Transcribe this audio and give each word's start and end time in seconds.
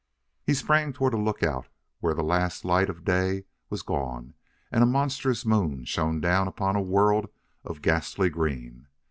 He 0.43 0.55
sprang 0.55 0.93
toward 0.93 1.13
a 1.13 1.17
lookout 1.17 1.67
where 1.99 2.15
the 2.15 2.23
last 2.23 2.65
light 2.65 2.89
of 2.89 3.05
day 3.05 3.45
was 3.69 3.83
gone 3.83 4.33
and 4.71 4.81
a 4.81 4.87
monstrous 4.87 5.45
moon 5.45 5.85
shone 5.85 6.19
down 6.19 6.47
upon 6.47 6.75
a 6.75 6.81
world 6.81 7.27
of 7.63 7.83
ghastly 7.83 8.31
green. 8.31 8.87